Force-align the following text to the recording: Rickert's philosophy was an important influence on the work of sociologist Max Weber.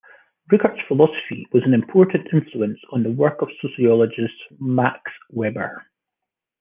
Rickert's 0.51 0.81
philosophy 0.87 1.47
was 1.53 1.61
an 1.63 1.75
important 1.75 2.25
influence 2.33 2.79
on 2.91 3.03
the 3.03 3.11
work 3.11 3.43
of 3.43 3.49
sociologist 3.61 4.33
Max 4.59 5.03
Weber. 5.29 5.85